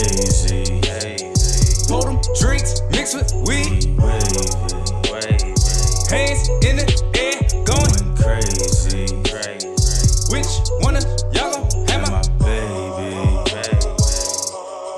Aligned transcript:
hazy. 0.00 0.80
Pour 1.88 2.02
them 2.04 2.20
drinks 2.38 2.82
mixed 2.90 3.14
with 3.16 3.32
weed. 3.46 3.84
Hands 6.10 6.48
in 6.66 6.76
the 6.76 6.86
air, 7.18 7.38
going. 7.64 8.16
Crazy. 8.16 9.06
Which 10.30 10.52
one 10.80 10.96
of 10.96 11.04
y'all 11.34 11.52
gon' 11.52 11.86
have 11.88 12.10
My 12.10 12.22
baby, 12.38 12.82
baby. 13.46 13.78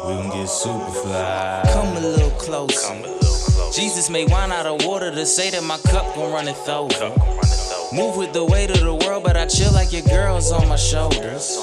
We 0.06 0.12
gon' 0.14 0.30
get 0.30 0.48
super 0.48 0.90
fly. 0.90 1.62
Come 1.72 1.96
a 1.96 2.00
little 2.00 2.30
closer. 2.30 2.88
Come 2.88 2.98
a 2.98 3.00
little 3.00 3.10
close. 3.10 3.21
Jesus 3.72 4.10
made 4.10 4.28
wine 4.30 4.52
out 4.52 4.66
of 4.66 4.84
water 4.84 5.10
to 5.10 5.24
say 5.24 5.48
that 5.48 5.64
my 5.64 5.78
cup 5.88 6.14
gon' 6.14 6.30
run 6.30 6.46
it 6.46 6.56
over. 6.68 6.92
Cup 6.92 7.16
gon' 7.16 7.36
run 7.40 7.48
it 7.48 7.72
over. 7.72 7.96
Move 7.96 8.16
with 8.18 8.32
the 8.34 8.44
weight 8.44 8.68
of 8.68 8.80
the 8.80 8.94
world, 8.94 9.24
but 9.24 9.34
I 9.34 9.46
chill 9.46 9.72
like 9.72 9.92
your 9.92 10.02
girl's 10.02 10.52
on 10.52 10.68
my 10.68 10.76
shoulders. 10.76 11.56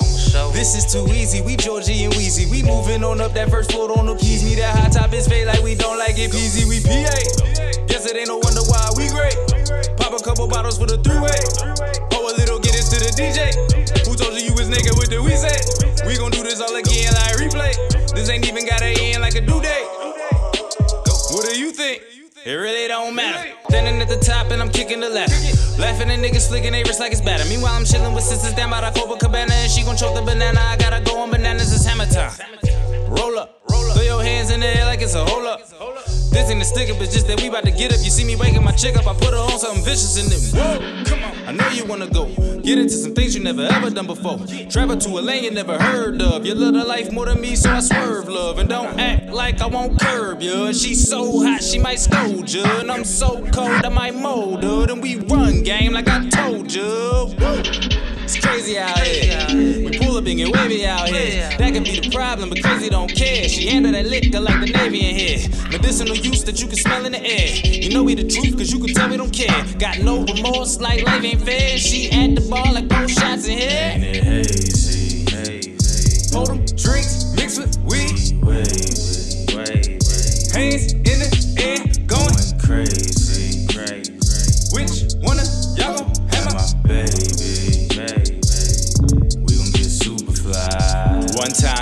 This 0.49 0.73
is 0.73 0.91
too 0.91 1.05
easy. 1.13 1.41
We 1.41 1.55
Georgie 1.55 2.03
and 2.05 2.13
Weezy. 2.13 2.49
We 2.49 2.63
moving 2.63 3.03
on 3.03 3.21
up 3.21 3.33
that 3.33 3.51
first 3.51 3.71
floor. 3.71 3.89
Don't 3.89 4.09
appease 4.09 4.43
me. 4.43 4.55
That 4.55 4.75
hot 4.75 4.91
top 4.91 5.13
is 5.13 5.27
fade 5.27 5.45
like 5.45 5.61
we 5.61 5.75
don't 5.75 5.99
like 5.99 6.17
it 6.17 6.31
peasy. 6.31 6.65
We 6.65 6.81
PA. 6.81 7.13
Guess 7.85 8.09
it 8.09 8.17
ain't 8.17 8.27
no 8.27 8.41
wonder 8.41 8.65
why 8.65 8.89
we 8.97 9.05
great. 9.13 9.37
Pop 10.01 10.17
a 10.17 10.23
couple 10.25 10.47
bottles 10.47 10.81
for 10.81 10.89
the 10.89 10.97
three 11.05 11.21
way. 11.21 11.37
Pour 12.09 12.25
a 12.25 12.33
little, 12.33 12.57
get 12.57 12.73
this 12.73 12.89
to 12.89 12.97
the 12.97 13.13
DJ. 13.13 13.53
Who 14.09 14.17
told 14.17 14.33
you 14.33 14.49
you 14.49 14.53
was 14.57 14.67
naked? 14.67 14.97
with 14.97 15.13
the 15.13 15.21
we 15.21 15.37
say? 15.37 15.53
We 16.09 16.17
gon' 16.17 16.31
do 16.31 16.41
this 16.41 16.57
all 16.57 16.73
again 16.73 17.13
like 17.13 17.37
replay. 17.37 17.77
This 18.17 18.29
ain't 18.29 18.49
even 18.49 18.65
got 18.65 18.81
a 18.81 18.97
end 18.97 19.21
like 19.21 19.35
a 19.35 19.41
due 19.41 19.61
date. 19.61 19.78
The 24.09 24.17
top 24.17 24.51
and 24.51 24.61
I'm 24.61 24.69
kicking 24.69 24.99
the 24.99 25.09
ladder. 25.09 25.33
Laughing 25.77 26.09
at 26.09 26.19
niggas 26.19 26.49
flicking 26.49 26.71
they 26.71 26.83
wrists 26.83 26.99
like 26.99 27.11
it's 27.11 27.21
batter. 27.21 27.47
Meanwhile, 27.47 27.73
I'm 27.73 27.85
chilling 27.85 28.13
with 28.13 28.23
sisters 28.23 28.53
down 28.53 28.71
by 28.71 28.81
the 28.81 28.99
Copacabana 28.99 29.51
and 29.51 29.71
she 29.71 29.83
gon' 29.83 29.95
choke 29.95 30.15
the 30.15 30.21
banana. 30.21 30.59
I 30.59 30.75
gotta 30.77 30.99
go 31.01 31.19
on 31.19 31.29
bananas, 31.31 31.73
it's 31.73 31.85
hammer 31.85 32.07
time. 32.07 32.33
Roll 33.07 33.37
up, 33.37 33.61
throw 33.69 34.01
your 34.01 34.23
hands 34.23 34.49
in 34.49 34.59
the 34.59 34.67
air 34.67 34.85
like 34.85 35.01
it's 35.01 35.15
a 35.15 35.23
hold 35.23 35.45
up. 35.45 35.61
This 36.39 36.51
ain't 36.51 36.61
a 36.61 36.65
stick 36.65 36.89
up, 36.89 37.01
it's 37.01 37.13
just 37.13 37.27
that 37.27 37.41
we 37.41 37.49
about 37.49 37.65
to 37.65 37.71
get 37.71 37.91
up. 37.91 37.99
You 38.01 38.09
see 38.09 38.23
me 38.23 38.37
waking 38.37 38.63
my 38.63 38.71
chick 38.71 38.95
up, 38.95 39.05
I 39.05 39.13
put 39.13 39.33
her 39.33 39.39
on 39.39 39.59
something 39.59 39.83
vicious 39.83 40.15
and 40.17 40.31
then 40.31 40.39
whoa, 40.55 41.03
come 41.03 41.21
on. 41.21 41.35
I 41.45 41.51
know 41.51 41.67
you 41.67 41.83
wanna 41.83 42.07
go. 42.07 42.27
Get 42.61 42.77
into 42.77 42.93
some 42.93 43.13
things 43.13 43.35
you 43.35 43.43
never 43.43 43.63
ever 43.63 43.89
done 43.89 44.07
before. 44.07 44.39
Travel 44.69 44.95
to 44.95 45.09
a 45.19 45.21
lane 45.21 45.43
you 45.43 45.51
never 45.51 45.77
heard 45.77 46.21
of. 46.21 46.45
You 46.45 46.55
love 46.55 46.75
the 46.75 46.85
life 46.85 47.11
more 47.11 47.25
than 47.25 47.41
me, 47.41 47.57
so 47.57 47.71
I 47.71 47.81
swerve 47.81 48.29
love. 48.29 48.57
And 48.57 48.69
don't 48.69 48.97
act 48.97 49.33
like 49.33 49.59
I 49.61 49.67
won't 49.67 49.99
curb 49.99 50.41
you. 50.41 50.73
She's 50.73 51.09
so 51.09 51.43
hot, 51.43 51.61
she 51.61 51.77
might 51.77 51.99
scold 51.99 52.49
you. 52.49 52.63
And 52.63 52.89
I'm 52.89 53.03
so 53.03 53.45
cold, 53.51 53.83
I 53.83 53.89
might 53.89 54.15
mold 54.15 54.63
her. 54.63 54.85
Then 54.87 55.01
we 55.01 55.17
run 55.17 55.63
game 55.63 55.91
like 55.91 56.07
I 56.07 56.29
told 56.29 56.73
you. 56.73 57.35
Woo. 57.37 57.88
Up 60.69 60.79
and 60.79 60.79
get 60.79 60.85
wavy 60.85 60.85
out 60.85 61.09
here. 61.09 61.57
That 61.57 61.73
could 61.73 61.83
be 61.83 61.99
the 61.99 62.09
problem, 62.11 62.49
but 62.49 62.61
crazy 62.61 62.89
don't 62.89 63.13
care. 63.13 63.47
She 63.47 63.67
handle 63.67 63.91
that 63.91 64.05
liquor 64.05 64.39
like 64.39 64.59
the 64.59 64.71
Navy 64.71 65.09
in 65.09 65.15
here. 65.15 65.49
Medicinal 65.71 66.15
use 66.15 66.43
that 66.45 66.61
you 66.61 66.67
can 66.67 66.77
smell 66.77 67.05
in 67.05 67.11
the 67.11 67.23
air. 67.23 67.55
You 67.65 67.89
know 67.93 68.03
we 68.03 68.15
the 68.15 68.27
truth, 68.27 68.57
cause 68.57 68.71
you 68.71 68.79
can 68.79 68.93
tell 68.93 69.09
we 69.09 69.17
don't 69.17 69.33
care. 69.33 69.65
Got 69.77 69.99
no 69.99 70.23
remorse, 70.23 70.79
like 70.79 71.03
life 71.03 71.23
ain't 71.23 71.41
fair. 71.41 71.77
She 71.77 72.11
at 72.11 72.35
the 72.35 72.47
bar 72.49 72.71
like 72.73 72.87
both 72.87 73.11
shots 73.11 73.47
in 73.47 73.57
here. 73.57 73.69
Ain't 73.71 74.03
it 74.03 74.23
hazy, 74.23 74.65
hazy. 74.65 74.98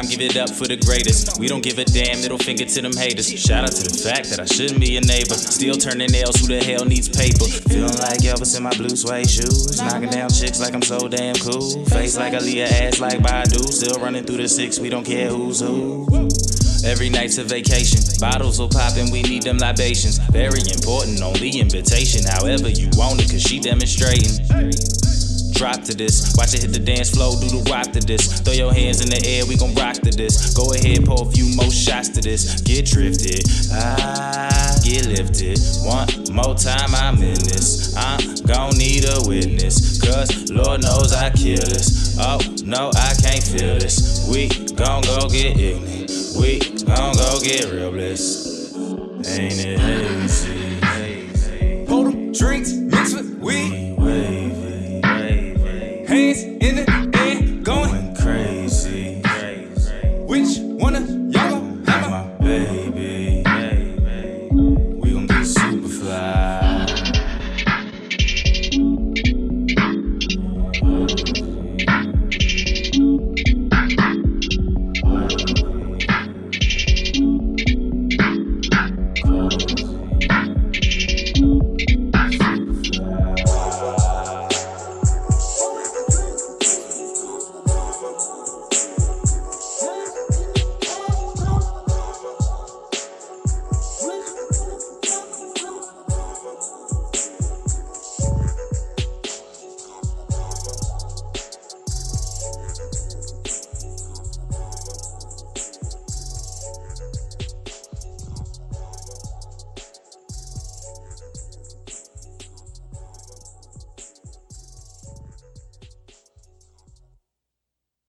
Give 0.10 0.22
it 0.22 0.38
up 0.38 0.50
for 0.50 0.66
the 0.68 0.78
greatest. 0.78 1.40
We 1.40 1.48
don't 1.48 1.62
give 1.62 1.78
a 1.78 1.86
damn, 1.86 2.22
middle 2.22 2.38
finger 2.38 2.66
to 2.66 2.82
them 2.82 2.96
haters. 2.96 3.28
Shout 3.28 3.64
out 3.64 3.74
to 3.76 3.84
the 3.84 3.92
fact 3.92 4.30
that 4.32 4.40
I 4.40 4.46
shouldn't 4.46 4.80
be 4.80 4.98
a 4.98 5.02
neighbor. 5.02 5.36
Still 5.36 5.76
turning 5.76 6.12
nails, 6.12 6.40
who 6.40 6.48
the 6.48 6.64
hell 6.64 6.86
needs 6.86 7.10
paper? 7.10 7.46
Feeling 7.68 7.98
like 8.00 8.24
Elvis 8.24 8.56
in 8.56 8.64
my 8.64 8.72
blue 8.78 8.96
suede 8.96 9.30
shoes. 9.30 9.78
Knocking 9.78 10.10
down 10.10 10.30
chicks 10.30 10.60
like 10.60 10.74
I'm 10.74 10.82
so 10.82 11.08
damn 11.08 11.36
cool. 11.36 11.84
Face 11.92 12.18
like 12.18 12.34
Aaliyah, 12.34 12.72
ass 12.88 13.00
like 13.00 13.20
Badu. 13.20 13.62
Still 13.68 14.00
running 14.02 14.24
through 14.24 14.38
the 14.38 14.48
six, 14.48 14.80
we 14.80 14.90
don't 14.90 15.06
care 15.06 15.30
who's 15.30 15.60
who. 15.60 16.08
Every 16.86 17.10
night's 17.10 17.38
a 17.38 17.44
vacation. 17.44 18.00
Bottles 18.20 18.60
will 18.60 18.70
pop 18.70 18.96
and 18.98 19.12
we 19.12 19.22
need 19.24 19.44
them 19.44 19.58
libations. 19.58 20.20
Very 20.32 20.62
important, 20.72 21.22
only 21.22 21.60
invitation. 21.60 22.24
However 22.24 22.70
you 22.70 22.90
want 22.96 23.22
it, 23.22 23.30
cause 23.30 23.42
she 23.42 23.60
demonstrating. 23.60 24.40
Drop 25.58 25.82
to 25.90 25.98
this, 25.98 26.36
watch 26.38 26.54
it 26.54 26.62
hit 26.62 26.72
the 26.72 26.80
dance 26.80 27.10
floor, 27.10 27.34
do 27.42 27.50
the 27.50 27.68
rock 27.72 27.92
to 27.94 28.00
this. 28.00 28.42
Throw 28.42 28.54
your 28.54 28.72
hands 28.72 29.02
in 29.02 29.10
the 29.10 29.18
air, 29.26 29.44
we 29.50 29.58
gon' 29.58 29.74
rock 29.74 29.96
to 30.06 30.12
this. 30.14 30.54
Go 30.54 30.72
ahead, 30.72 31.04
pour 31.04 31.26
a 31.28 31.32
few 31.32 31.50
more 31.58 31.72
shots 31.72 32.10
to 32.10 32.22
this. 32.22 32.62
Get 32.62 32.86
drifted, 32.86 33.42
ah, 33.74 34.78
get 34.86 35.08
lifted. 35.10 35.58
One 35.82 36.06
more 36.30 36.54
time, 36.54 36.94
I'm 36.94 37.18
in 37.26 37.42
this. 37.42 37.98
I'm 37.98 38.22
gon' 38.46 38.78
need 38.78 39.10
a 39.10 39.18
witness, 39.26 39.98
cause 40.00 40.30
Lord 40.52 40.84
knows 40.84 41.12
I 41.12 41.32
kill 41.32 41.58
this. 41.58 42.16
Oh, 42.22 42.38
no, 42.62 42.92
I 42.94 43.18
can't 43.18 43.42
feel 43.42 43.82
this. 43.82 44.30
We 44.30 44.50
gon' 44.78 45.02
go 45.10 45.26
get 45.26 45.58
ignorant. 45.58 46.14
We 46.38 46.62
gon' 46.86 47.18
go 47.18 47.42
get 47.42 47.66
real 47.74 47.90
bliss. 47.90 48.78
Ain't 49.26 49.58
it 49.58 49.80